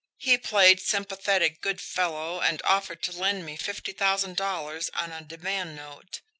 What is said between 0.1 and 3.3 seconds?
He played sympathetic good fellow, and offered to